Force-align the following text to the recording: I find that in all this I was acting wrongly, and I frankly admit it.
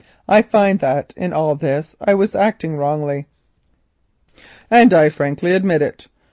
I 0.27 0.41
find 0.41 0.79
that 0.79 1.13
in 1.15 1.31
all 1.31 1.53
this 1.53 1.95
I 2.03 2.15
was 2.15 2.33
acting 2.33 2.75
wrongly, 2.75 3.27
and 4.71 4.91
I 4.95 5.09
frankly 5.09 5.51
admit 5.53 5.83
it. 5.83 6.07